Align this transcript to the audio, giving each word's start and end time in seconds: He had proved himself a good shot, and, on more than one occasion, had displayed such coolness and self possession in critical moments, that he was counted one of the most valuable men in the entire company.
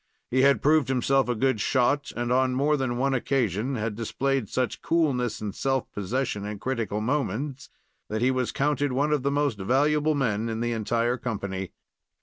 He 0.31 0.41
had 0.41 0.63
proved 0.63 0.87
himself 0.87 1.29
a 1.29 1.35
good 1.35 1.61
shot, 1.61 2.11
and, 2.15 2.31
on 2.31 2.55
more 2.55 2.75
than 2.75 2.97
one 2.97 3.13
occasion, 3.13 3.75
had 3.75 3.93
displayed 3.95 4.49
such 4.49 4.81
coolness 4.81 5.39
and 5.41 5.53
self 5.53 5.91
possession 5.93 6.43
in 6.43 6.57
critical 6.57 7.01
moments, 7.01 7.69
that 8.09 8.23
he 8.23 8.31
was 8.31 8.51
counted 8.51 8.93
one 8.93 9.13
of 9.13 9.21
the 9.21 9.29
most 9.29 9.59
valuable 9.59 10.15
men 10.15 10.49
in 10.49 10.59
the 10.59 10.71
entire 10.71 11.17
company. 11.19 11.73